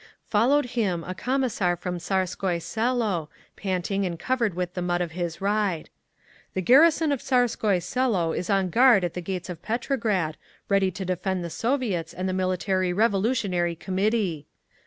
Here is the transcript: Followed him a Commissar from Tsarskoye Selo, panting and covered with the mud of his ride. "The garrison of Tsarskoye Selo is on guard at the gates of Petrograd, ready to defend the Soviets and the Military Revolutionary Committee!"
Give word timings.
Followed 0.25 0.65
him 0.73 1.03
a 1.03 1.13
Commissar 1.13 1.75
from 1.75 1.99
Tsarskoye 1.99 2.59
Selo, 2.59 3.29
panting 3.55 4.03
and 4.03 4.17
covered 4.17 4.55
with 4.55 4.73
the 4.73 4.81
mud 4.81 4.99
of 4.99 5.11
his 5.11 5.41
ride. 5.41 5.91
"The 6.55 6.61
garrison 6.61 7.11
of 7.11 7.21
Tsarskoye 7.21 7.83
Selo 7.83 8.31
is 8.33 8.49
on 8.49 8.71
guard 8.71 9.03
at 9.03 9.13
the 9.13 9.21
gates 9.21 9.47
of 9.47 9.61
Petrograd, 9.61 10.37
ready 10.69 10.89
to 10.89 11.05
defend 11.05 11.43
the 11.43 11.51
Soviets 11.51 12.15
and 12.15 12.27
the 12.27 12.33
Military 12.33 12.91
Revolutionary 12.91 13.75
Committee!" 13.75 14.47